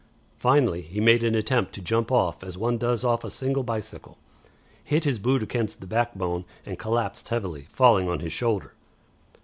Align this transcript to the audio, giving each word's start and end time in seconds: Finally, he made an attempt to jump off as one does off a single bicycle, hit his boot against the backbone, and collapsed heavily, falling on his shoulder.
Finally, 0.39 0.81
he 0.81 0.99
made 0.99 1.23
an 1.23 1.35
attempt 1.35 1.73
to 1.73 1.79
jump 1.79 2.11
off 2.11 2.43
as 2.43 2.57
one 2.57 2.75
does 2.75 3.03
off 3.03 3.23
a 3.23 3.29
single 3.29 3.61
bicycle, 3.61 4.17
hit 4.83 5.03
his 5.03 5.19
boot 5.19 5.43
against 5.43 5.79
the 5.79 5.85
backbone, 5.85 6.43
and 6.65 6.79
collapsed 6.79 7.29
heavily, 7.29 7.67
falling 7.71 8.09
on 8.09 8.19
his 8.19 8.33
shoulder. 8.33 8.73